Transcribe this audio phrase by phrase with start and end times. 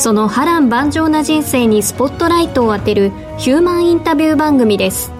[0.00, 5.12] その波乱万丈な人生にスポットライトを当てるヒューマンインタビュー番組です。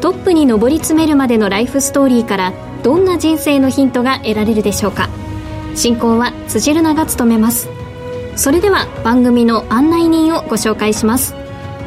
[0.00, 5.08] トップに上り詰めるまでのライフストーリーからどんな人生のヒントが得られるでしょうか。
[5.76, 7.68] 進行は辻るなが務めます。
[8.34, 11.36] それでは番組の案内人をご紹介します。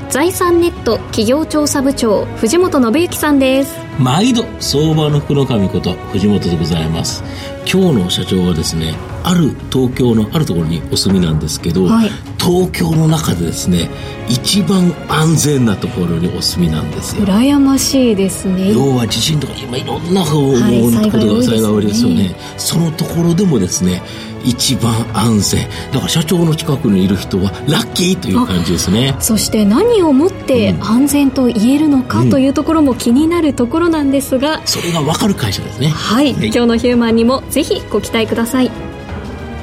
[0.09, 3.80] 財産ネット企業調査部長藤本信之さんです。
[4.00, 7.23] 毎度相場の福の神こと藤本でございます。
[7.72, 13.89] 今日の社長はですねある東京のあるところにお住みなんですけど、はい、東京の中でですね
[14.28, 17.25] 一番安全なところにお住みなんですよ。
[17.25, 18.73] 羨ましいですね。
[18.73, 24.02] 要は地震とか今いろんなことが災害多いですよね、そのところでもですね
[24.44, 25.70] 一番安全。
[25.92, 29.16] だから社長の近くにいる人はラッキーという感じですね。
[29.20, 35.89] そして何をもって安全と言えるのか、というところも気になるところなんですが、うん、それが分かる会社ですね。
[35.89, 38.72] はい、はい、今日のヒューマンにもぜひご期待ください。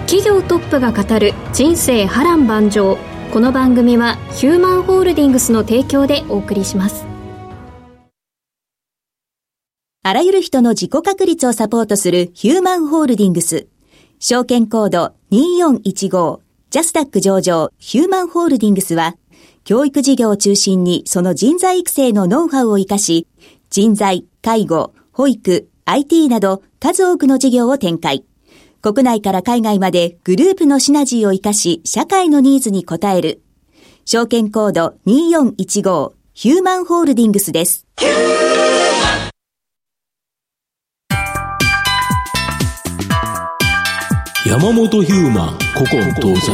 [0.06, 2.98] 企業トップが語る人生波乱万丈。
[3.32, 7.04] この番組はヒューマンホールディングスの提供でお送りします。
[10.02, 13.66] あらゆる人の自己確立をサポートするヒューマンホールディングス
[14.20, 16.40] 証券コード2415
[16.70, 19.16] ジャスタック上場ヒューマンホールディングスは
[19.62, 23.28] 教育事業を中心にその人材育成のノウハウを活かし
[23.70, 28.24] 人材、介護、保育、IT など数多くの事業を展開。
[28.82, 33.42] 国内から海外までグループのシナジーを活かし社会のニーズに応える。
[34.04, 37.86] 証券コード2415ヒューマンホールディングスです。
[44.60, 46.50] 山本ヒューマン古今東西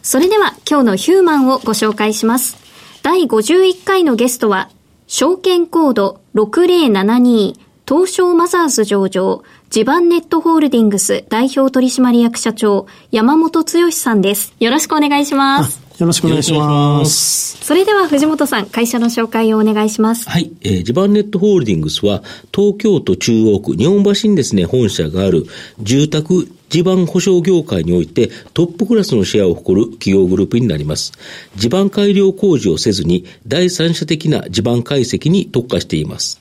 [0.00, 2.56] それでは今日のヒューマンをご紹介します。
[3.02, 4.70] 第51回のゲストは
[5.06, 14.54] 証券コード6072東証マザーズ上場地盤ネットホールディングス代表取締役社長山本剛さんです。
[14.60, 15.87] よろしくお願いします。
[15.98, 17.58] よろしくお願いします。
[17.64, 20.30] それでは藤本さん、会社の紹介をお願いします。
[20.30, 20.52] はい。
[20.62, 22.22] えー、ジバンネットホールディングスは、
[22.54, 25.46] 東京都中央区日本橋にですね、本社がある
[25.80, 31.12] 住宅地盤保証業界においてトップクラスのシェアを誇る企業グループになります。
[31.56, 36.40] 地盤改良工事をせずに第三者的な地盤解析に特化しています。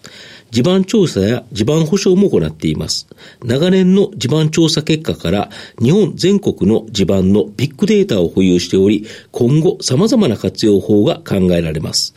[0.52, 3.08] 地盤調査や地盤保証も行っています。
[3.44, 5.50] 長年の地盤調査結果から
[5.81, 12.13] 日本全国の地盤のビッグデータを保有しており、今後様々な活用法が考えられます。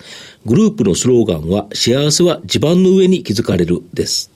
[0.46, 4.30] グループのスローガンは幸せは地盤の上に築かれるです。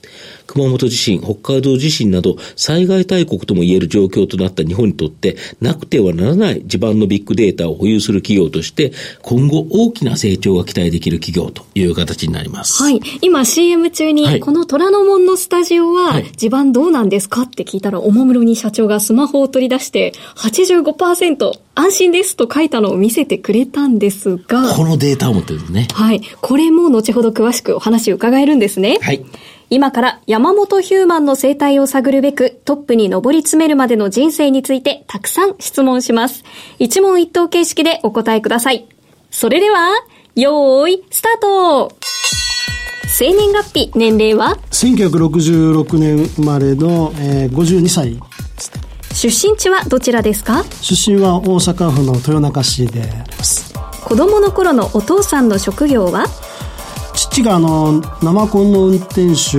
[0.47, 12.81] 熊本地震、北海道地震など災害大国とも言える状況となった日本にとってなくてはならない地盤のビッグデータを保有する企業として今後大きな成長が期待できる企業という形になります。
[12.83, 13.01] はい。
[13.21, 24.73] 今 CM 中に、はい、この虎ノ門のスタジオは地盤どうなんですかって聞いたらおもむろに社長がスマホを取り出して85%安心ですと書いたのを見せてくれたんですが。
[24.75, 25.87] このデータを持ってるんですね。
[25.91, 26.21] はい。
[26.41, 28.97] これも後ほど詳しくお話を伺えるんですね。
[29.01, 29.25] はい。
[29.69, 36.43] 今から山本ヒューマンの生態を探るべくトップに上り詰めるまでの人生についてたくさん質問します。
[36.77, 38.87] 一問一答形式でお答えください。
[39.31, 39.89] それでは、
[40.35, 41.91] よーい、スタート
[43.07, 48.19] 生年月日、年齢は ?1966 年生まれの、えー、52歳
[49.13, 50.63] 出身地はどちらですか？
[50.81, 53.73] 出身は大阪府の豊中市であります。
[54.03, 56.25] 子供の頃のお父さんの職業は？
[57.35, 59.57] 父があの生コンの運転手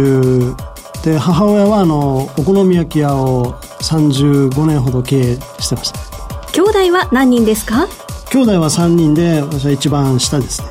[1.04, 3.52] で母親はあのお好み焼き屋を
[3.82, 6.00] 35年ほど経営してました。
[6.52, 7.86] 兄弟は何人ですか？
[8.30, 10.68] 兄弟は3人で私は一番下ですね。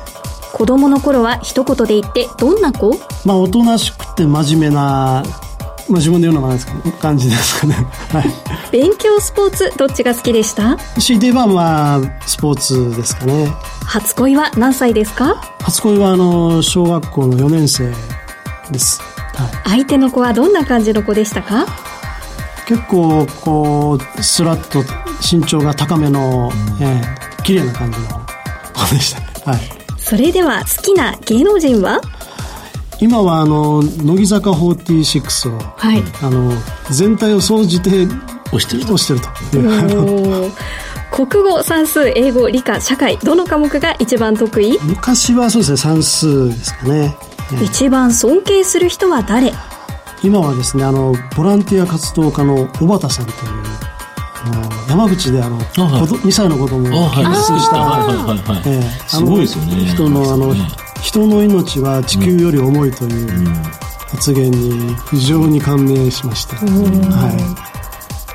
[0.52, 2.90] 子供の頃は一言で言ってどんな子？
[3.24, 5.22] まあおとなしくて真面目な
[5.88, 7.74] まあ、自分で言うのもなんですか感じですかね。
[8.12, 8.24] はい。
[8.72, 10.76] 勉強スポーツどっちが好きでした？
[10.98, 13.52] 強いて言えばまあスポーツですかね。
[13.84, 15.36] 初恋は何歳ですか？
[15.60, 17.92] 初恋はあの小学校の4年生
[18.70, 19.00] です。
[19.34, 19.70] はい。
[19.82, 21.66] 相手の子はどんな感じの子でしたか？
[22.66, 24.82] 結構こうスラッと
[25.30, 26.50] 身長が高めの、
[26.80, 27.00] え
[27.40, 28.06] え綺麗な感じの
[28.74, 29.50] 子でした。
[29.52, 29.60] はい。
[29.98, 32.00] それでは好きな芸能人は？
[33.06, 36.02] 今はあの乃木坂46を、はい。
[36.22, 36.50] あの
[36.90, 38.04] 全体を総じて
[38.46, 38.94] 押してると。
[38.94, 40.48] 押してると。
[40.48, 40.50] い
[41.12, 44.76] 国語算数英語理科社会どの科目が一番得意？
[44.82, 47.16] 昔はそうですね算数ですかね。
[47.52, 47.64] ええ。
[47.64, 49.52] 一番尊敬する人は誰？
[50.24, 53.38] 今はですねあのボランティア活動家の小畑さんという
[54.88, 55.66] 山口であの、はい。
[56.00, 58.62] 子ど2歳の子供を救出した、はいはいはいはい。
[58.66, 59.08] ええ。
[59.08, 59.86] すごいですよね。
[59.86, 63.46] 人のあの、ね人の命は地球より重いという
[64.08, 67.30] 発言に非常に感銘しました、は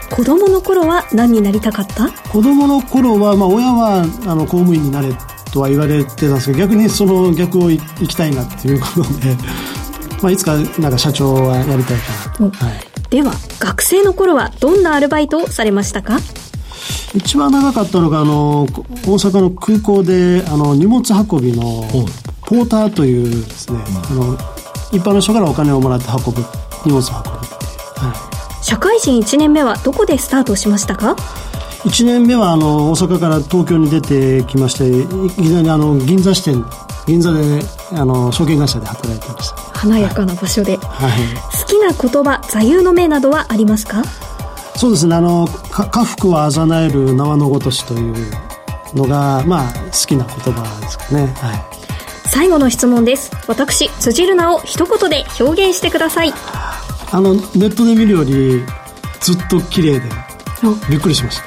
[0.09, 2.09] い、子供の頃は何になりたかった？
[2.29, 5.09] 子供の頃は、まあ、親はあの公務員になれ
[5.51, 9.35] とは言われてたんですけど逆にその逆をい行きたいなっていうことで、
[10.23, 12.79] まあ、いつかなんか社長はやりたいかなと、はい、
[13.09, 16.19] では学生の頃はどんなアルバイトをされましたか？
[17.13, 21.85] 一番長かったのがあのこ大阪の空港であの荷物運びの
[22.51, 24.13] ポーターというですね、あ。
[24.13, 24.36] の
[24.92, 26.44] 一般の人からお金をもらって運ぶ
[26.86, 31.15] 荷物を運ぶっていう、は社会人1年目はどこでスタートしましたか？
[31.86, 36.65] い、1年目はあの大阪から東京に出てきましていきなりあの銀座支店
[37.07, 37.62] 銀座で
[37.94, 40.75] あの証券会社で働いてました、華やかな場所で。
[40.75, 41.12] はい、
[41.57, 44.04] 好きな言葉座右の銘などはありますか？
[44.75, 45.15] そうですね。
[45.15, 48.31] あのか家福はあざなえる縄のごとしという
[48.94, 51.27] のがまあ好きな言葉ですかね。
[51.38, 51.70] はい
[52.25, 53.31] 最後の質問です。
[53.47, 56.33] 私辻るなを一言で表現してください。
[57.12, 58.63] あのネットで見るより
[59.19, 60.06] ずっと綺麗で
[60.89, 61.44] びっくりしました。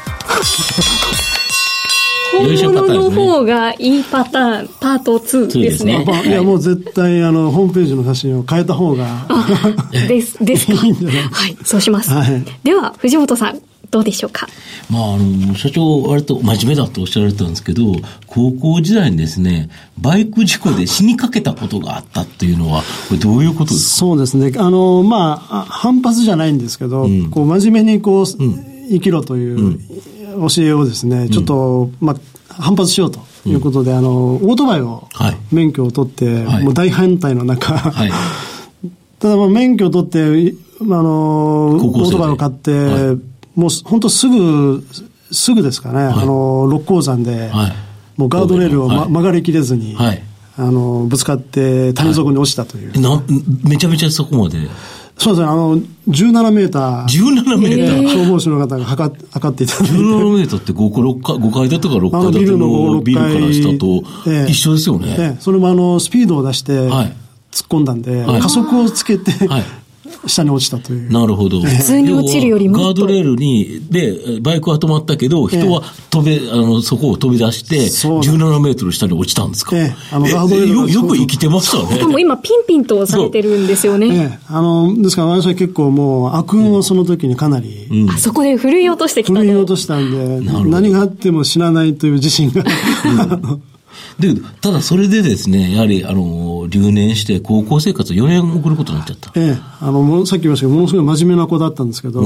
[2.36, 5.94] 本物の方がいいパターンパート2ですね。
[5.96, 6.04] そうですね。
[6.04, 6.30] まあ、い。
[6.32, 9.06] やもう絶対あのホームページの写真を変えた方が
[9.92, 10.72] ですですか。
[10.72, 10.78] いい？
[10.80, 12.44] はいそうします、はい。
[12.64, 13.62] では藤本さん
[13.94, 14.49] どうでしょうか？
[14.91, 17.94] まあ、あの、社長、割と真面目だとおっしゃられてたんですけど、
[18.26, 19.70] 高校時代にですね、
[20.00, 23.96] バイク事故で死にかけたことがあったっていうのは、これどういうことですか？
[24.00, 24.52] そうですね。
[24.58, 29.79] あのまああ反発じゃないんですけど、こう真面目にこう、生きろという
[30.49, 32.17] 教えをですねちょっと、まあ
[32.49, 35.37] 反発しようということで、あのオートバイをはい。
[35.52, 36.64] 免許を取って、はい。
[36.64, 38.11] もう大反対の中、はい。
[39.20, 41.11] ただまあ免許を取って、いまあ、あの
[41.76, 43.19] オートバイを買って、はい
[43.54, 44.84] もう本当すぐ、
[45.30, 47.72] すぐですかね、あの六甲山で、はい。
[48.16, 49.10] もうガードレールを、まはい。
[49.10, 50.22] 曲がりきれずに、はい。
[50.56, 53.22] あのぶつかって谷底に落ちたという、な、
[53.64, 54.58] めちゃめちゃそこまで？
[55.16, 55.78] そうですね、あの
[56.08, 58.08] 17メーター、17メーター。
[58.08, 59.94] 消防士の方が測っ測っていただいて。
[59.94, 64.50] 17メーターって5階、6階、5階建てか6あの階建てビルの5のビルから下とええ。
[64.50, 65.16] 一緒ですよね。
[65.18, 65.40] ええ。
[65.40, 67.12] それもあのスピードを出してはい。
[67.52, 68.40] 突っ込んだんで、はい。
[68.40, 69.64] 加速をつけて、はい
[70.26, 71.12] 下に落ちたという。
[71.12, 71.60] なるほど。
[71.60, 72.84] 普通に落ちるよりもっと。
[72.86, 79.76] ガードレールに、で、バイクは止まったけど、人は飛べ、あの、そこを飛び出して、そう17メートル下に落ちたんですか？
[79.76, 79.94] ええ。
[80.12, 81.96] あのえガードレールがよよく生きてましたね。
[81.96, 92.64] しかも今ピンピンとされてるんですよね、ええ、あの、ですから私は結構もう悪運をその時にかなり、あそこで振るい落としてきた振り落のとしたんで、何があっても死なないという自信が。
[94.18, 99.32] で、ただそれでですね、やはり、あの、留年して高校生活を4年送ることになっちゃった。
[99.34, 102.22] ええ、あの、さっき言いましたけど、ものすごい真面目な子だったんですけど、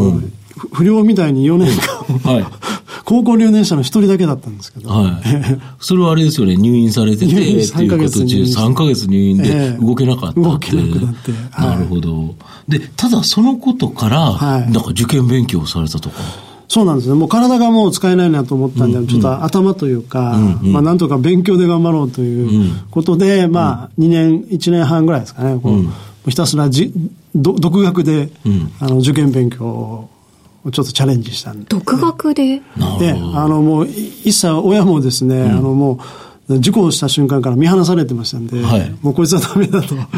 [0.56, 1.70] ふ不良みたいに4年
[2.24, 2.46] 間、はい。
[3.04, 5.12] 高校留年者の一人だけだったんですけど、はい。
[5.80, 9.84] それはあれですよね、入院されてて、入院って3ヶいう月入院形で、3ヶ月入院でええ。
[9.84, 11.32] 動けなかった動けなくなって。
[11.50, 12.34] はいなるほど。
[12.68, 14.70] で、ただそのことから、はい。
[14.70, 16.16] なんか受験勉強をされたとか。
[16.68, 17.14] そうなんですね。
[17.14, 25.90] もう体がもう使えないなと思ったんで、ちょっと頭というか、まあなんとか勉強で頑張ろうということで、まあ2年、1年半ぐらいですかね、こうも
[26.26, 26.92] うひたすらじ
[27.34, 28.30] ど独学で、
[28.80, 30.10] あの受験勉強を
[30.70, 31.66] ちょっとチャレンジしたんで。
[31.70, 32.60] 独学で？
[32.98, 33.12] で。
[33.34, 33.90] あのもうい
[34.26, 35.98] 一切親もですね、あのも
[36.50, 38.94] う、事故をした瞬間から見放されてましたんで、はい。
[39.00, 39.94] もうこいつはダメだと。
[39.94, 40.10] だか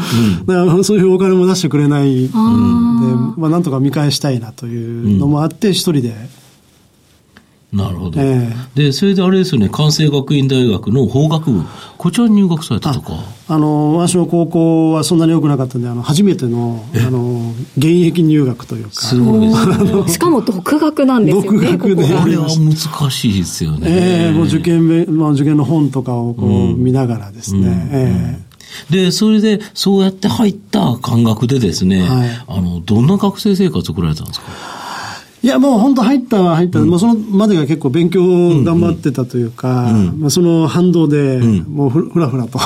[0.45, 2.33] らそういうお金も出してくれないんで、
[3.37, 6.13] まあなんとか見返したいなというのもあって、一人で、
[7.71, 8.19] なるほど。
[8.19, 11.63] えで、それであれですよね、関西学院大学の法学部、
[11.97, 13.13] こちらに入学されたとか？
[13.47, 20.07] あの、私の高校はそんなに良くなかったんで、あの、初めての、あの、現役入学というか、すごいですね。
[20.09, 22.03] しかも独学なんですよね独学で。
[22.03, 23.87] これは難しいですよね。
[23.89, 28.39] ええもう受験べ、まあ、受験の本とかをこう見ながらですね、え
[28.89, 34.45] で、それで、そうやって入った感覚でですね、はい、あの、どんな学生生活を送られたんですか？
[35.43, 38.21] いや、もう本当入ったは入った、うん、もうそのまでが結構勉強
[38.63, 40.07] 頑張ってたというか、うん。
[40.09, 42.59] うん、まあ、その反動で、もうふらふらと、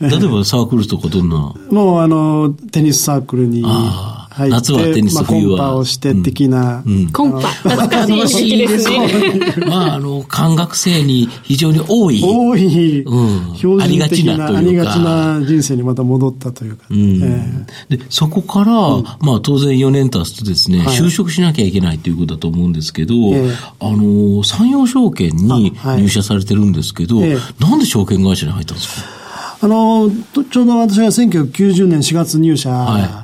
[0.00, 1.54] 例えばサークルとかどんな？
[1.70, 3.62] もうあの、テニスサークルに。
[3.62, 6.82] 入って、夏はテニス、まあ、コンパをして的な。
[6.86, 7.48] うん、コンパ。
[7.48, 9.40] 懐かしいですね。
[9.68, 12.20] まあ、あの、感学生に非常に多い。
[12.22, 13.02] 多い。
[13.02, 13.56] うん。
[13.56, 16.84] 標準的な、ありがちな人生にまた戻ったというか。
[16.90, 29.24] うん、えー、で、そこから、うん、まあ、当然4年経つとですね、はい、就職しなきゃいけないということだと思うんですけど、えー、あの、山陽証券に入社されてるんですけど、はいえー、なんで証券会社に入ったんですか？
[29.64, 30.10] あの、
[30.50, 33.23] ちょうど私が1990年4月入社、はい、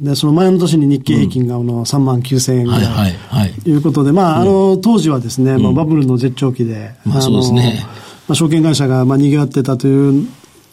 [0.00, 3.76] で、その前の年に日経平均があの3万9000円ぐらい、はいはい、い。
[3.76, 7.84] うことで、まあ、あの、当時はですね、まあ、バブルの絶頂期で、まあ、そうですね。
[8.26, 10.28] まあ、証券会社がまあ賑わってたという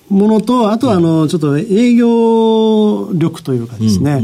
[0.09, 4.21] ものと、あとはあの、ちょっと営業力というかですね、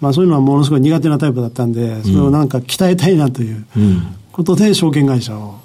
[0.00, 3.66] まあそういうのはものすごい苦手なタイプだったんで、それをなんか鍛えたいなという
[4.32, 5.58] ことで、証券会社を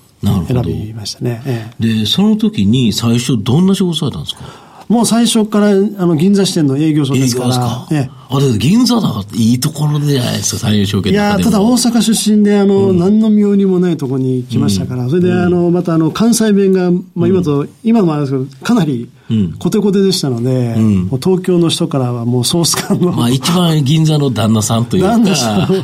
[0.48, 1.42] 選びましたね。
[1.46, 4.71] ええ、で、その時に最初どんな仕事されたんですか？
[4.92, 7.88] もう最初からあの銀座支店の営業所ですから。
[7.92, 19.10] ええ、あれ、銀座だいいところでじゃないですか、三陽証券いや、ただ大阪出身で、あの、うん、何の妙にもないところに来ましたから、うん、それで、あの、またあの、関西弁が、まあ今と、うん、今もあるんですけど、かなり、
[19.60, 23.14] コテコテでしたので、もう東京の人からはもうソース感の。
[23.14, 25.18] まあ一番銀座の旦那さんというか、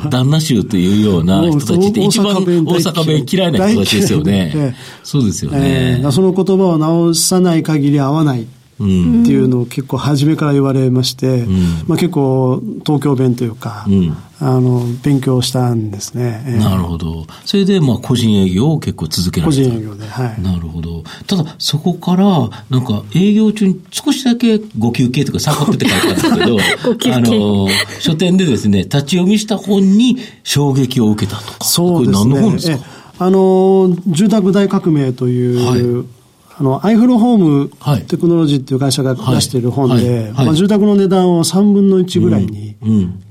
[0.10, 4.76] 旦那衆というような人たちって一番大阪弁嫌いな人たちですよね。
[5.02, 6.00] そうですよね。
[6.02, 8.46] えー、その言葉を直さない限り合わない。
[8.84, 17.26] っていうのを結構初めから言われまして、うん、まあ、結構東京弁というか、うん、あの勉強したんですね、えー、なるほど。
[17.46, 19.58] それでまあ個人営業を結構続けられた。
[19.64, 20.42] 個人営業ではい。
[20.42, 21.04] なるほど。
[21.26, 27.68] ただそこからなんか営業中に少しだけご休憩とかサボってって書いてあるんですけど あの
[28.00, 31.66] 書店でですね立ち読みした本に衝撃を受けたとか。
[31.66, 32.32] そうですね。
[32.32, 32.98] これ何の本ですか？
[33.20, 36.17] あの住宅大革命という、はい
[36.60, 42.76] あの、アイフルホームテクノロジーっていう会社が出している本で、まあ、住宅の値段を3分の1ぐらいに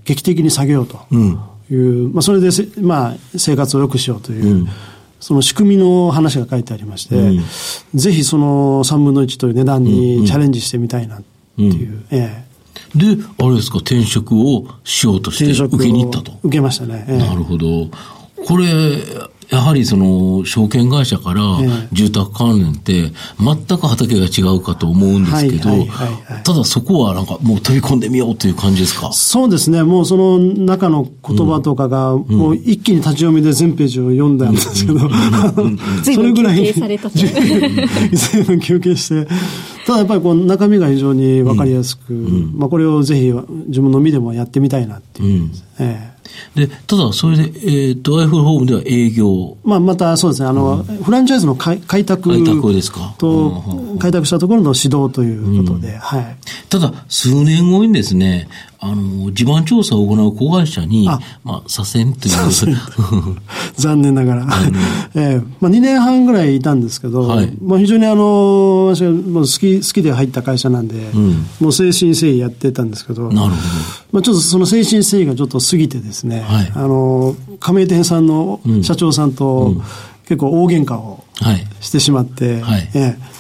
[0.05, 0.99] 劇的に下げようと
[1.71, 4.69] いう、まあ、それでまあ、生活を良くしようという、
[5.19, 7.41] その仕組みの話が書いてありまして、
[7.95, 11.23] ぜひその3分の1という値段にチャレンジしてみたいなっ
[11.57, 12.05] ていう。
[12.11, 12.47] ええ。
[12.95, 16.33] で、あれですか、転職をしようとして受けに行ったと。
[16.45, 17.05] 受けましたね。
[17.09, 17.89] ええ、なるほど。
[18.47, 18.67] これ、
[19.49, 21.43] やはりその証券会社から
[21.93, 25.71] 住宅関連って全く畑が違うかと思うんですけど、
[26.45, 29.13] ただそこはなんかもう飛び込んでみようという感じですか？
[29.13, 29.83] そうですね。
[29.85, 34.99] もうその中の言葉とかが、もう一気に立ち読みで全ページを読んだんですけど、
[36.05, 36.73] それぐらい。
[36.73, 39.27] 随分 休憩して、
[39.87, 43.33] ただやっぱりこう中身が非常にわかりやすく、まあこれをぜひ
[43.69, 46.16] 自分の身でもやってみたいなっていう、ええ
[46.55, 49.57] で、ただ、それで、えっ、ー、と、アイフルホームでは営業。
[49.65, 52.05] まあ、またそうですね、あの、うん、フランチャイズの開拓開
[52.45, 53.15] 拓ですか？
[53.19, 56.37] と、開拓したところの指導ということで、うん、はい。
[56.69, 58.49] ただ、数年後にですね、
[58.87, 61.21] あの、地盤調査を行う子会社に、あ。
[61.45, 63.37] まあ、左遷という。
[63.77, 64.47] 残念ながら。
[65.15, 73.53] えー、まあ、2年半ぐらいいたんですけど、はい、まあ、非常にあの、私はもう好き、好きで入った会社なんで、うん、もう誠心誠意やってたんですけど、なるほど。
[74.13, 79.75] まあ、ちょっとその誠心誠意がちょっと過ぎてですね、はい、あの、加盟店さんの社長さんと、
[80.29, 81.25] 結構大喧嘩を
[81.81, 83.37] してしまって、はい、えー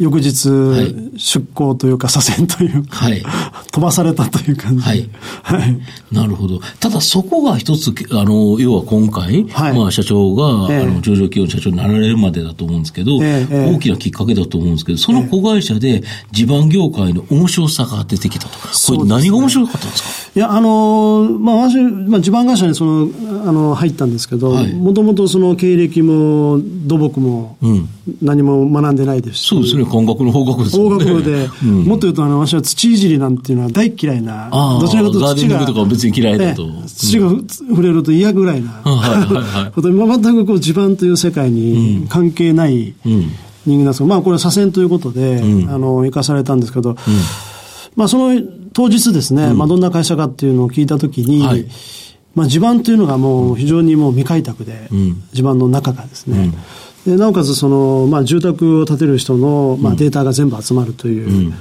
[0.00, 3.22] 翌日、はい、出航というか、左遷というか、はい、
[3.70, 4.82] 飛ばされたという感じ。
[4.82, 5.08] はい。
[5.42, 5.78] はい。
[6.10, 6.60] なるほど。
[6.80, 18.58] ただそこが一つ、あの、要は今回、はい、まあ社長が、えー、あの、上場企業の社長になられるまでだと思うんですけど、えー、大きなきっかけだと思うんですけど、その子会社で地盤業界の面白さが出てきたと。
[18.58, 23.08] これ何が面白かったんですか、いや、あの、まあ私、まあ地盤会社にその、
[23.46, 27.56] あの、入ったんですけど、もともとその経歴も土木も
[28.22, 29.83] 何も学んでないですし、うん、そうですね。
[29.86, 30.88] 感覚の方角ですね。
[30.88, 34.48] 方角で、うん、もっと言うと、あの、私は土いじりなんていうのは大嫌いな、
[34.80, 35.66] どちらかというと土が。
[35.66, 36.66] とか別に嫌いだと。
[36.86, 38.82] 土が触れると嫌ぐらいな、
[39.74, 43.32] こと、全くこう地盤という世界に関係ない人
[43.66, 46.96] 間なんですが、まあこれ左遷ということで、あの、生かされたんですけど、
[47.96, 48.40] まあその
[48.72, 51.66] 当日ですね、まあどんな会社かっていうのを聞いたときに、はい。
[52.34, 54.88] まあ、地盤というのがもう非常にもう未開拓で、
[55.32, 56.50] 地盤の中がですね、
[57.06, 61.54] でなおかつその、まあ、住宅を建てる人の、まあ、データが全部集まるという、うん、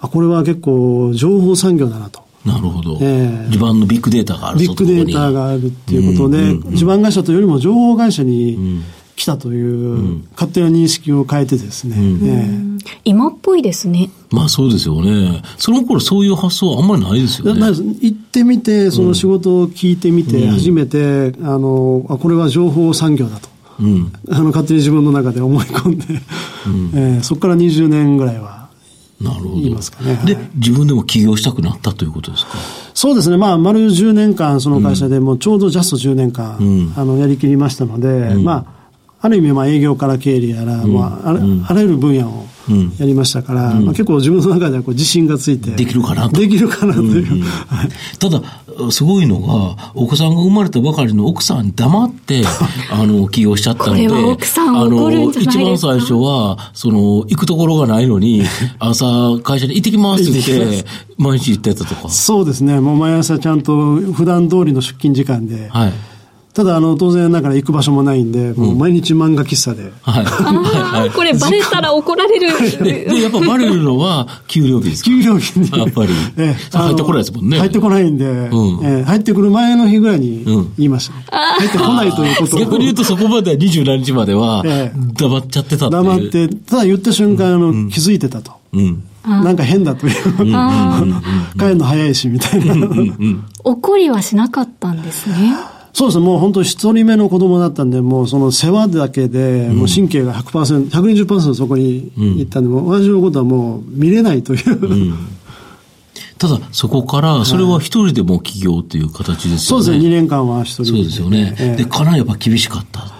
[0.00, 2.24] あこれは結構情報産業だなと。
[2.44, 8.84] なるほど、えー、地盤のビッグデータがあるビッグデータがあるっていうことで、うんうんうん、地盤会社というよりも情報会社に
[9.16, 13.00] 期たという勝手な認識を変えてですね、ええ。
[13.04, 14.10] 今っぽいですね。
[14.30, 15.42] まあそうですよね。
[15.58, 17.66] その頃そういう発想はあんまりないですよね。
[17.66, 23.48] 行ってみて、その仕事を聞いてみて、初めて、あの、あ、これは情報産業だと。
[23.80, 26.04] うん、あの勝手に自分の中で思い込んで、
[26.66, 28.56] うんえー、そこから20年ぐらいは
[29.20, 29.54] なるほど。
[29.54, 30.20] 言いますかね。
[30.26, 32.52] で、自分でも起業したくなったということですか？
[32.92, 33.36] そうですね。
[33.36, 38.75] まあ、丸10年間、その会社でもうちょうどジャスト10年間、うん、あの、やりきりましたので、うん、まあ、
[39.20, 42.46] ある意味、まあ、営業から経理やら、うん、まあ、あらゆる分野を
[42.98, 45.70] やりましたから、まあ、結構自分の中ではこう自信がついて。
[45.70, 47.44] できるかなできるかなという。
[48.18, 48.42] ただ、
[48.90, 52.42] すごいのが、お子さんが生まれたばかりの奥さんに黙って、
[52.90, 58.42] あの、起業しちゃったので、あの、一番最初は、その、行くところがないのに、
[58.78, 59.04] 朝、
[59.42, 60.84] 会社に行ってきますって言って、
[61.16, 62.08] 毎日行ってたとか。
[62.08, 62.80] そうですね。
[62.80, 65.92] もう毎朝ちゃんと普段通りの出勤時間で、はい。
[66.56, 69.92] ただ、あの、当然ながら行く場所もないんで、もう毎日漫画喫茶で。
[70.00, 70.24] はい。
[70.24, 72.82] はい、これバレたら怒られる。
[72.82, 75.70] で、やっぱバレるのは給料日です給料日に。
[75.78, 76.14] やっぱり。
[76.38, 77.58] ええ、入ってこないですもんね。
[77.58, 78.24] 入ってこないんで、
[78.82, 80.46] え入ってくる前の日ぐらいに
[80.78, 81.36] 言いました。
[81.36, 84.64] 入ってこないということ逆に言うとそこまでは27日までは、
[85.12, 88.52] 黙っちゃってたって黙って、ただ言った瞬間、あの、気づいてたと。
[88.72, 89.04] うん。
[89.26, 90.14] なんか変だという。
[91.58, 92.74] 帰るの早いし、みたいな。
[93.62, 95.75] 怒りはしなかったんですね。
[95.96, 104.78] そうですね、もう本当一人目の子供だったんで、もうその世話だけで、もう神経が100%、120%そこに行ったんで、もう私のことはもう見れないという。
[104.78, 105.28] うん
[106.38, 109.58] ただ、そこから、それは一人でも起業っていう形ですよね。
[109.58, 110.88] そうですね、2年間は一人で。
[110.90, 111.56] そうですよね。
[111.58, 113.10] えー、で、かなりやっぱ厳しかった。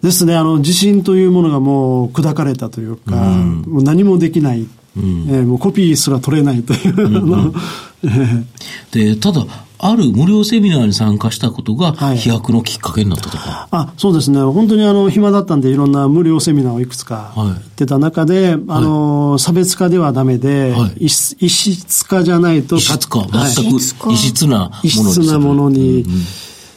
[0.00, 4.68] ですね、あの、自信というものがもう砕かれたというか、うん、もう何もできない。
[4.96, 6.94] うん、えー、もうコピーすら取れないという。
[6.96, 8.48] うんうん、
[8.92, 9.44] で、ただ、
[9.86, 26.00] ある無料セミナーに参加したことが、飛躍のきっかけになったとか、はい、あそうですね、本当にあの暇だったんで、いろんな無料セミナーをいくつか行ってた中で、はい、あの差別化ではだめで、はい、異質化じゃないと、異質化、全く異質なもの、ね、異質なものに。
[26.00, 26.20] うんうん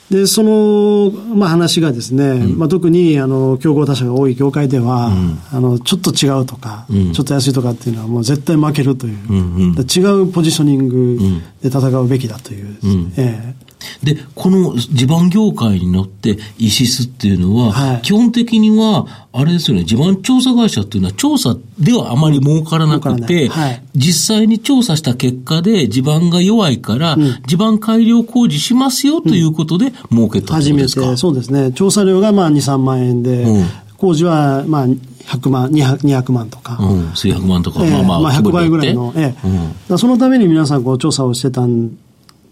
[0.09, 9.55] で、その、まあ、話がですね、うん、まあ、特に、あの、競合他社が多い業界では、うん、あの、ちょっと違うとか、うん、ちょっと安いとかっていうのはもう絶対負けるという、うん。
[9.55, 12.77] うん、違うポジショニングで戦うべきだという、
[13.17, 13.67] ええ
[14.03, 30.87] で、この地盤業界に乗ってイシスっていうのは、はい、基本的には、あれですよね、地盤調査会社っていうのは調査ではあまり儲からなくて、はい、実際に調査した結果で地盤が弱いから、うん、地盤改良工事しますよということで儲けた初めて、
[31.17, 31.71] そうですね。
[31.71, 33.65] 調査料がまあ2、3万円で、うん、
[33.97, 36.77] 工事はまあ100万、200, 200万とか。
[36.79, 38.19] うん、数百万とか、えー、まあまあ。
[38.21, 39.13] まあ100倍ぐらいの。
[39.15, 41.91] えーうん、そのために皆さんこう調査をしてたん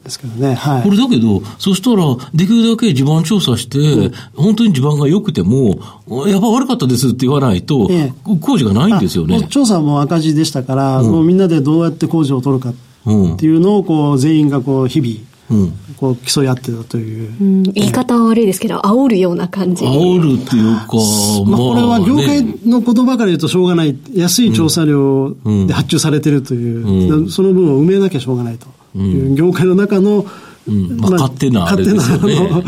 [0.05, 0.53] ですけどね。
[0.53, 0.83] はい。
[0.83, 5.79] これだけど、そしたら、できるだけ地盤調査して、うん、本当に地盤が良くても、
[6.27, 9.47] やっぱ悪かったですって言わないと、ええ、工事がないんですよね。
[9.49, 12.73] 調査も赤字でしたから、うん、もうみんなでどうやって工事を取るかっ
[13.37, 15.15] ていうのを、こう、全員がこう、日々、
[15.47, 19.85] うん、こう競い合ってたという、うん、言い方は悪いですけど、煽るような感じ。
[19.85, 20.87] 煽るっていうか、
[21.45, 25.35] まあ、これは業界の言葉から言うとしょうがない、安い調査料
[25.67, 28.67] で発注されてるという、うん、その分を埋めなきゃしょうがないと
[28.99, 30.25] いう、業界の中の、
[30.67, 32.63] うん、まあ、勝手なあれですよね。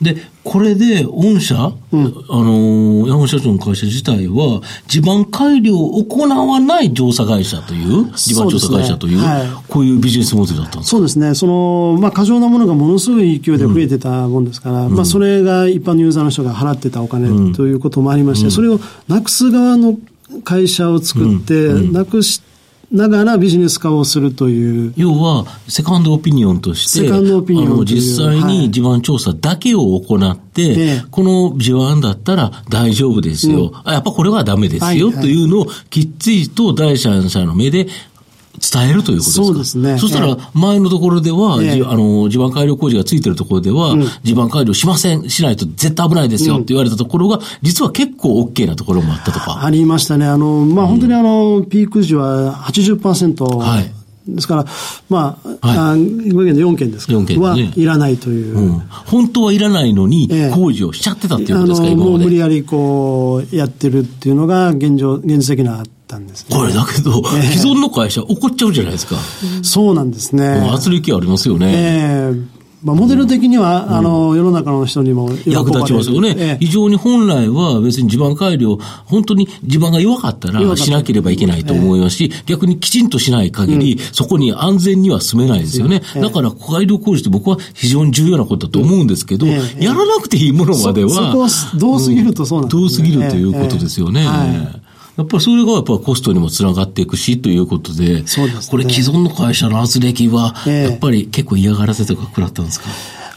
[0.00, 9.26] で、これで、御社、うん、あの、山本社長の会社自体は、地盤改良を行わない調査会社という、地盤調査会社という、うね。
[9.26, 11.34] はい、こういうビジネスモデルだったんですそうですね。
[11.34, 19.96] その、まあ、過剰なものがものすごい勢いで増えてたもんですから、うん、まあ、それが一般のユーザーの人が払ってたお金ということもありまして、それをなくす側の
[20.44, 22.49] 会社を作って、なくして、
[22.90, 24.92] ながらビジネス化をするという。
[24.96, 33.72] 要は、セカンドオピニオンとして、セカンドオピニオン実際に地盤調査だけを行って、はい、この地盤だったら大丈夫ですよ。
[33.86, 37.86] うん、やっぱこれはダメですよ、はいはい、というのをきっちりと第三者の目で
[38.58, 39.44] 伝えるということですか？
[39.46, 39.98] そうですね。
[39.98, 49.64] そしたら、前のところでは、えあの、地盤改良工事がついてるところでは、うん、地盤改良しません、しないと絶対危ないですよって言われたところが、実は結構 OK なところもあったとか。
[49.64, 50.26] ありましたね。
[50.26, 53.56] あの、まあ、本当にあの、ピーク時は80%。
[53.56, 53.92] はい。
[54.28, 54.66] ですから、
[55.08, 57.84] まあ、はい、今現で4件ですか、4件、ね、はい。
[57.84, 58.18] らない。
[58.18, 58.52] とい。
[58.52, 66.56] う、うん、本当はいらないのに、工事をしちゃってたっていうことですか、えもう無理やりこう、やってるっていうのが現状、現実的なったんですね。
[66.56, 69.16] これだけど、えー、既存の会社怒っちゃうじゃないですか。
[69.62, 70.68] そうなんですね。
[70.72, 71.72] 圧力ありますよね。
[71.72, 76.34] えーまあ、モデル的には、うん、あの、世の中の人にも役立ちますよね。
[76.38, 86.00] ええ、非常に本来は別に地盤改良、本当に地盤が弱かったらしなければいけないと思いますし、え、逆にきちんとしない限り、うん、そこに安全には住めないですよね。
[86.14, 89.60] だから、改良工事って僕は非常に重要なことだと思うんですけど、や
[89.92, 91.10] らなくていいものまでは。
[91.10, 92.80] そこは、どうすぎるとそうなんですね。
[92.80, 94.24] どうすぎるということですよね。
[94.24, 102.86] はいやっぱりそれがやっぱコストにもつながっていくしということで、そうですね、これ既存の会社の圧力は、やっぱり結構嫌がらせとか食らったんですか、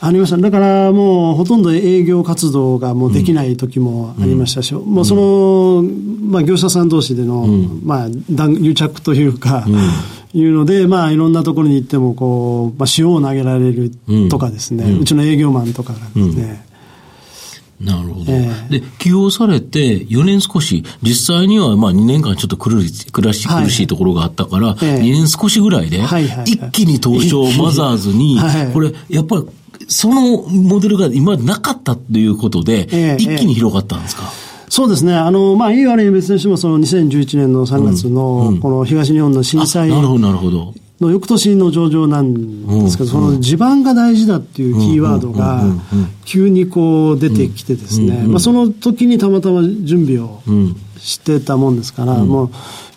[0.05, 0.37] ありました。
[0.37, 5.83] だからもうほとんど営業活動がもうできない時もありましたし、うん、もうその、
[6.29, 13.91] まあ業者さん同士での、うん、まあ癒着というか、うん、いうので、まあいろんなところに行ってもこう、まあ塩を投げられる
[14.29, 16.65] とかですね、うちの営業マンとかがですね、
[17.83, 18.31] なるほど。
[18.31, 25.99] えー、で、起用されて4年少し、実際にはまあ2年間ちょっと苦し苦し苦しいところがあったから、2年少しぐらいで、
[26.45, 28.39] 一気に東証マザーズに、
[28.73, 29.43] これ、やっぱり、
[29.87, 34.31] そのモデルが今までなかったということで、一気に広がったんですか、
[34.69, 35.13] そうですね。
[35.13, 40.73] あの、まあ、いい悪い別にしても、その2011年の3月の、この東日本の震災、なるほど、なるほど。
[41.03, 45.63] の翌年の上場なんですけど、その地盤が大事だっていうキーワードが
[46.25, 50.41] 急にこう出てきてですね、まあ、その時にたまたま準備を
[51.03, 52.49] してたもんですから、もう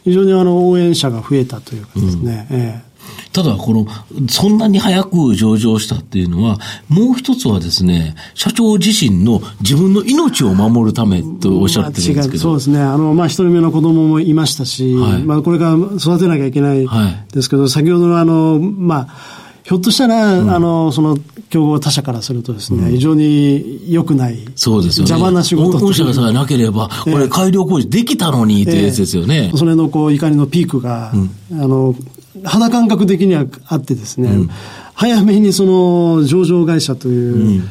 [0.05, 2.87] 非常にあの応援者が増えたというかですね、ええ。
[3.33, 3.87] ただ、この、
[4.31, 12.43] そんなに早く上場したっていうのは、もう一つはですね、社長自身の自分の命を守るためとおっしゃってるんですけど。
[12.43, 12.81] そうですね。
[12.81, 16.89] あの、まあ、一人目の子供もいましたし、はい、まあ、これから育てなきゃいけない
[17.33, 21.19] ですけど、はい、先ほどのあの、まあ、ひょっとしたら、うん、あの、その、
[21.51, 24.39] 競合他社からするとですね、うん、非常に良くない。
[24.55, 25.11] そうですよね。
[25.11, 29.51] 邪魔な仕事御社がさえなければ、これ改良工事できたのにってやつですよね。
[29.53, 31.11] えー、それのこう、怒りのピークが、
[31.51, 31.97] うん、あの、
[32.45, 34.51] 肌感覚的にはあってですね、うん、
[34.95, 37.69] 早めにその上場会社という、うん、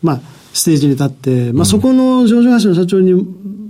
[0.00, 0.20] まあ、
[0.52, 3.14] ステージに立って、まあ、そこの上場会社の社長に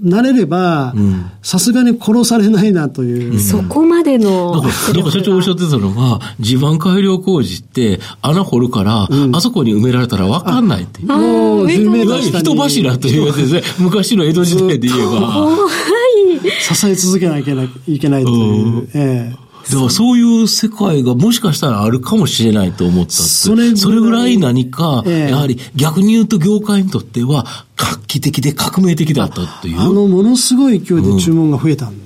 [0.03, 0.95] なれれば、
[1.43, 3.39] さすがに殺されないなという。
[3.39, 4.53] そこまでの。
[4.57, 4.73] だから
[5.11, 11.01] 社長おっしゃってたのが、地盤改良工事って穴掘るから、うん、あそこに埋められたら分かんないって。
[11.03, 13.63] もう10メートル下人柱というやつですね。
[13.79, 15.57] 昔の江戸時代で言えば。
[16.75, 17.55] 支え続けなきゃ
[17.87, 18.89] いけないという。
[18.95, 27.47] ええだからそういう世界がもしかしたらあるかもしれないと思ったそれそれぐらい何か、やはり逆に言うと業界にとっては
[27.77, 29.81] 画期的で革命的だったという。
[29.81, 31.99] あの、ものすごい勢いで注文が増えたん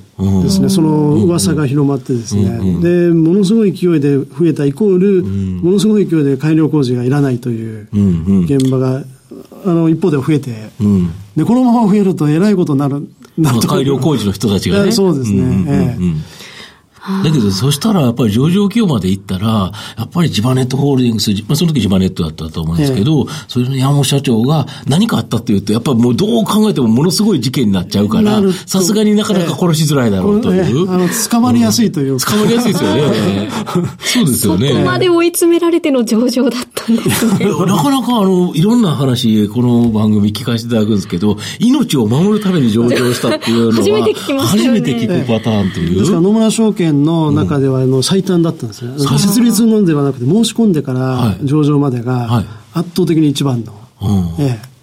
[0.43, 0.65] ですね。
[0.65, 2.81] うん、その噂が広まってですね、うんうん。
[2.81, 7.89] で、ものすごい勢いで増えたイコール、うん、ものすごい勢いで改良工事がいらないという
[8.45, 9.05] 現場が、
[9.65, 13.07] あの、一方で増えて、うん、で、このまま増えるとえらいことになる。
[13.69, 14.93] 改良工事の人たちがね。
[14.93, 15.65] そうですね。
[15.69, 16.36] ええ
[17.25, 30.87] だけど、そしたらやっぱり上場企業まで行ったら、やっぱりジバネットホールディングス、まあ、その時ジバネットだったと思うんですけど、ええ、それの山本社長が何かあったっていうと、やっぱりもうどう考えてもものすごい事件になっちゃうから、さすがになかなか殺しづらいだろうという。
[30.87, 33.49] え、あの、捕まりやすいというか、うん、捕まりやすいですよね。
[34.01, 34.69] そうですよね。
[34.71, 37.47] そこまで追い詰められての上場だったんですね。
[37.47, 45.99] なかなかあの、いろんな話、この番組聞かせていただくんですけど、命を守るために上場したっていうのは、初めて聞きます初めて聞くパターンという。
[45.99, 48.99] ですから野村証券の中では、あの最短だったんですね。
[49.19, 53.73] 設立のではなくて、申し込んでから上場までが圧倒的に一番の。
[53.73, 53.79] は
[54.39, 54.77] いええ。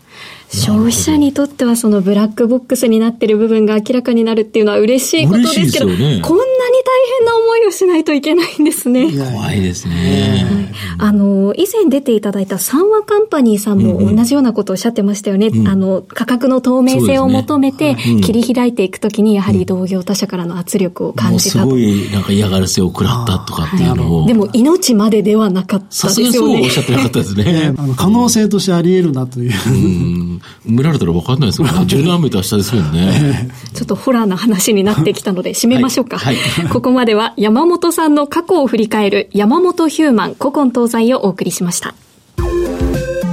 [0.54, 9.12] 消費者にとってはそのブラックボックスになっている部分が明らかになるっていうのは嬉しいことですけど、ね、こんなに大変な思いをしないといけないんですね。
[9.12, 10.73] 怖いですね。
[10.97, 15.47] あの、以前出ていただいた三和カンパニーさんも同じようなことをおっしゃってましたよね。
[15.47, 21.65] うんうん、あの、価格の透明性を求めて切り開いていくときに、やはり同業他社からの圧力を感じたと。
[21.65, 24.28] すごいなんか嫌がらせを食らったとかっていうのを。
[24.28, 26.13] でも命までではなかったですよね。
[26.13, 27.73] さすがそうおっしゃってなかったですね。
[27.78, 29.52] あの可能性としてあり得るなという。
[29.52, 31.73] 埋められたら分かんないですよね。
[31.86, 33.49] 十何メートル下ですもんね。
[33.73, 36.17] ちょっとホラーな話になってきたので、締めましょうか。
[36.17, 41.96] はいはい、 ここまでは山本さんの過去を振り返る山本ヒューマン古今東西をお送りしました。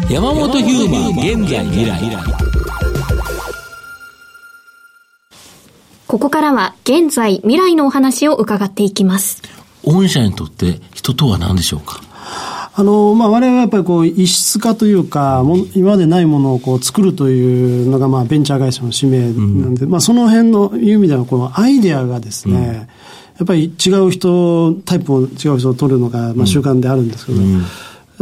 [0.08, 2.00] 山本ヒューマン現在未来。
[6.06, 9.42] ここからは現在未来のお話を伺っていきます。
[9.84, 12.00] 御社にとって人とは何でしょうか？
[12.74, 22.88] あの、まあ、我々はやっぱりこう、異質化というか、も今までないものをこう作るというのが、まあ、ベンチャー会社の使命なんで、うん、まあ、その辺のいう意味では、このアイデアがですね、うん、
[23.40, 27.64] やっぱり違う人、タイプを違う人を取るのが、まあ、習慣であるんですけど、うん、やっ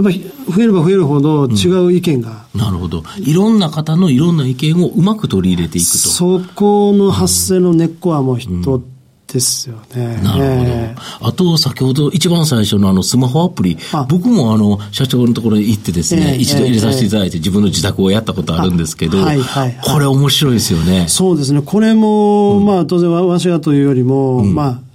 [0.05, 3.03] ぱり増えれば増えるほど違う意見が、なるほど。
[3.19, 5.99] いろんな方のいろんな意見をうまく取り入れていくと。
[6.09, 8.81] そこの発生の根っこはもう人
[9.27, 10.21] ですよね。
[10.23, 10.45] なるほど。
[10.45, 13.77] えー、あと、先ほど一番最初のあのスマホアプリ、
[14.09, 21.07] 僕もあの、社長のところに行ってですね、えー、一度入れさせていただいて、自分の自宅をやったことあるんですけど、はいはいはい、これ面白いですよね。
[21.09, 21.61] そうですね。
[21.61, 24.88] これも、うん、まあ当然わしがというよりも、うん、まあ、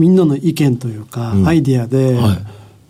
[0.00, 2.38] みんなの意見というか、うん、アイディアで、はい。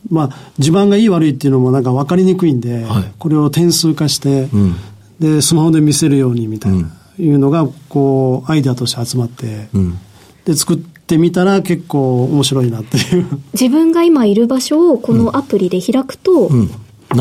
[0.09, 4.77] まあ、地盤がいい悪いっていうのもなんか分かりにくいんで、はい、これを点数化して、うん、
[5.19, 9.99] で、スマホで見せるようにみたいな、いうのが、こう、アイデアとして集まって、うん、
[10.45, 13.27] で、作ってみたら結構面白いなっていう。
[13.53, 16.71] 自分が今いる場所をこのアプリで開くと、うん。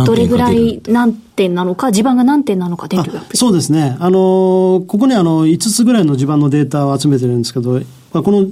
[0.05, 3.97] どれぐらい何点なのか、地盤が何点なのか出るそうですね。
[3.99, 8.45] あの、ここにあの、5つぐらいの地盤のデータを集めてるんですけど、この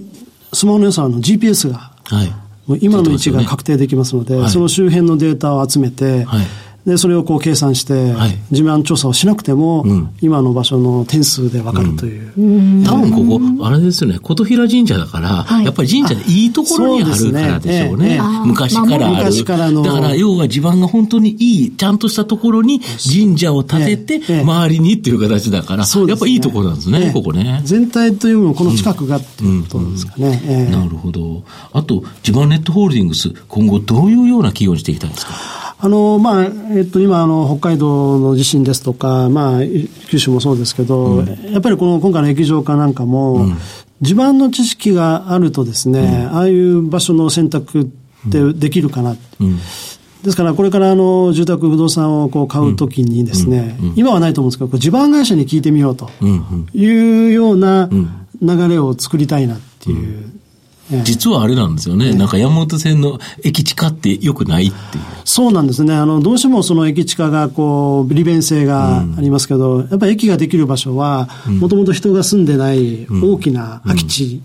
[0.53, 6.45] スマホの良さはの GPS が、はい、今の位置が確定できますので、はい、その周辺のデータを集めて、はい
[6.87, 12.31] で、それをこう計算して、はい、地盤調査をしなくても、うん、今の場所の点数で分かるという。
[12.37, 12.41] う
[12.81, 18.05] ん、多分ここ、あれですよね、琴平神社だから、はい、やっぱり神社でいいところにあるからでしょうね。
[18.05, 18.15] うね。
[18.15, 19.15] えー、昔からある。
[19.17, 19.81] 昔からの。
[19.83, 27.63] だから要は地盤が本当にいい、ちゃんとしたところに神社を建てて、周りにっていう形だから、やっぱいいところなんですね、ここね。
[27.65, 30.69] 全体というのもこの近くがっていうことですかね。
[30.71, 31.43] なるほど。
[31.73, 35.33] あと、地盤ネットホールディングス、今後どういうような企業にしていきたいんですか？
[35.79, 39.61] あの、まあ、えっと、今、あの、北海道の地震ですとか、まあ、
[40.09, 43.57] 九州もそうですけど、うん、やっぱりこの、今回の液状化なんかも、うん、
[44.01, 45.99] 地盤の知識があるとですね、
[46.31, 47.85] うん、ああいう場所の選択っ
[48.31, 49.15] てできるかな。
[50.23, 56.09] ですから、これからあの住宅、不動産をこう買うときにですね、今はないと思うんですけど、地盤会社に聞いてみようと
[56.73, 57.87] いうような
[58.41, 60.36] 流れを作りたいなっていう
[61.03, 65.03] 実はあれなんですよね、なんか山手線の駅地下ってよくないっていう。
[65.25, 65.93] そうなんですね。
[65.93, 71.27] あの、どうしてもその駅地下がこう、利便性がありますけど、うん、やっぱり駅ができる場所は、
[71.59, 74.41] もともと人が住んでない大きな空き地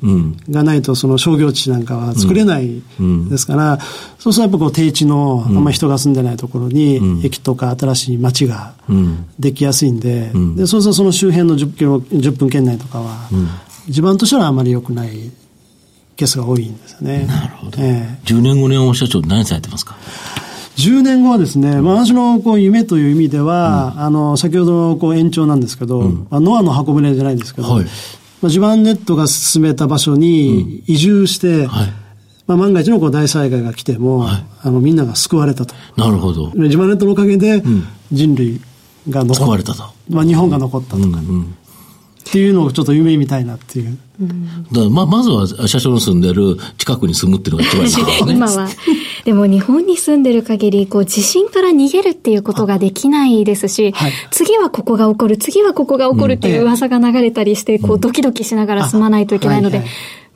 [0.51, 2.83] がないと、その商業地なんかは作れない
[3.31, 3.79] ですから、
[4.19, 8.75] そうするとやっぱこう、低地のあんまり人が住んでないところに、駅とか新しい街が
[9.39, 13.29] できやすいんで、でそうするとその周辺の10キロ、10分圏内とかは、
[13.89, 15.31] 地盤としてはあまり良くない
[16.17, 17.27] ケースが多いんですよね。
[17.27, 17.79] なるほど。
[17.81, 19.97] えー、10年後に大社長何されてますか
[20.77, 27.85] ？10年後はですね、まあ、私のこう夢という意味では、うん、あの、先ほどのこう延長なんですけど、うん、まあ、ノアの箱舟じゃないですけど、はい、
[28.41, 31.93] まあ、地盤ネットが進めた場所に移住して、うんはい、
[32.47, 35.75] まあ、万が一のこう大災害が来ても、はい、あの、みんなが救われたと。
[35.97, 36.51] なるほど。
[36.51, 37.63] 地盤ネットのおかげで、
[38.11, 38.61] 人類
[39.09, 39.85] が残救われたと。
[40.09, 41.03] まあ、日本が残ったと。
[41.03, 41.47] か、ね、
[42.29, 43.99] っていうのをちょっと夢見たいなっていう。
[44.21, 48.33] だからままずは社長の住んでる近くに住むっていうのが一番いいですね。
[48.35, 48.69] 今は。
[49.25, 59.85] でも日本に住んでる限り、こう地震から逃げるっていうことができないですし、はい、次はここが起こる、次はここが起こるっていう噂が流れたりして、こうドキドキしながら住まないといけないので、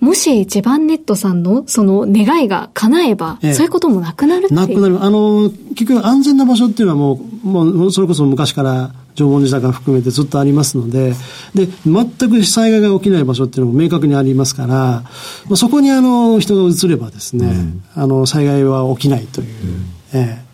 [0.01, 5.03] もし地盤ネットさんのその願いが叶えば、ええ、そういうこともなくなるってなくなる。
[5.03, 11.15] あの、結局安全な場所っていうのはもう、もうそれこそ昔から縄文時代から含めてずっとありますので、
[11.55, 15.05] で、全く災害が起きない場所っていうのも明確にありますから、ま
[15.53, 19.47] あ、そこにあの、人が移ればですね、うん、あの、災害は起きないという。
[20.15, 20.47] うん、ええ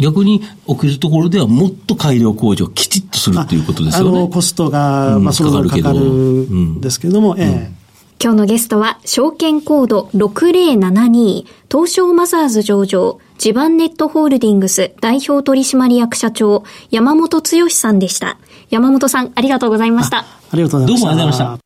[0.00, 4.18] 逆に起きるところではもっと改良工事をきちっとするっていうことですよね。
[4.18, 7.80] あの、コストが、まあ、その分かかるんですけれども、ええ。
[8.22, 18.36] 今日のゲストは、証券コード6072、東証マザーズ上場、地盤ネットホールディングス代表取締役社長、山本剛さんでした。
[18.68, 20.18] 山本さん、ありがとうございました。
[20.18, 21.06] ありがとうございました。
[21.06, 21.56] どうもありがとうございま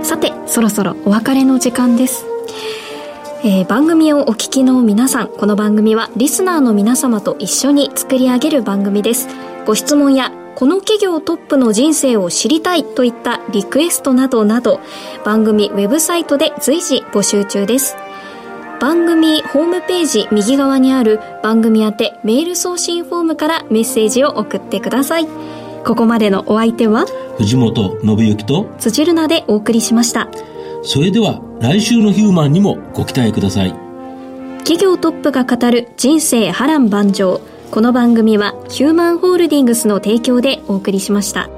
[0.00, 0.16] した。
[0.16, 2.26] さて、そろそろお別れの時間です。
[3.44, 9.28] えー、番組をお聞きの皆さん、この番組はリスナーの皆様と一緒に作り上げる番組です。
[9.64, 14.80] ご質問やこの企業トップの人生を知りたいといったリクエストなどなど
[15.24, 17.94] 番組ウェブサイトで随時募集中です。
[18.80, 25.26] 番組ホームページ右側にある番組宛てメール送信フォームからメッセージを送ってください。
[25.84, 27.06] ここまでのお相手は
[27.38, 30.28] 藤本信之と辻るなでお送りしました。
[30.82, 33.74] それでは来週のヒューマンにもご期待ください。
[34.58, 37.40] 企業トップが語る人生波乱万丈。
[37.72, 41.50] この番組はヒューマンホールディングスの提供でお送りしました。